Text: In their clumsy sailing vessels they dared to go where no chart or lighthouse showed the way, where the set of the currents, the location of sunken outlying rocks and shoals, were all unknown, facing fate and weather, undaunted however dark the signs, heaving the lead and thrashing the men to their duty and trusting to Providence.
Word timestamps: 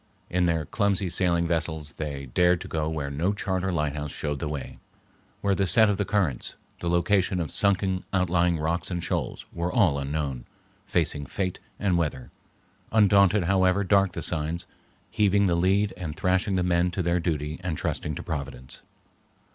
In 0.31 0.47
their 0.47 0.65
clumsy 0.65 1.11
sailing 1.11 1.45
vessels 1.45 1.93
they 1.93 2.25
dared 2.25 2.59
to 2.61 2.67
go 2.67 2.89
where 2.89 3.11
no 3.11 3.33
chart 3.33 3.63
or 3.63 3.71
lighthouse 3.71 4.09
showed 4.11 4.39
the 4.39 4.47
way, 4.47 4.79
where 5.41 5.53
the 5.53 5.67
set 5.67 5.91
of 5.91 5.97
the 5.97 6.05
currents, 6.05 6.55
the 6.79 6.89
location 6.89 7.39
of 7.39 7.51
sunken 7.51 8.03
outlying 8.11 8.57
rocks 8.57 8.89
and 8.89 9.03
shoals, 9.03 9.45
were 9.53 9.71
all 9.71 9.99
unknown, 9.99 10.45
facing 10.87 11.27
fate 11.27 11.59
and 11.79 11.99
weather, 11.99 12.31
undaunted 12.91 13.43
however 13.43 13.83
dark 13.83 14.13
the 14.13 14.23
signs, 14.23 14.65
heaving 15.11 15.45
the 15.45 15.53
lead 15.55 15.93
and 15.95 16.17
thrashing 16.17 16.55
the 16.55 16.63
men 16.63 16.89
to 16.89 17.03
their 17.03 17.19
duty 17.19 17.59
and 17.63 17.77
trusting 17.77 18.15
to 18.15 18.23
Providence. 18.23 18.81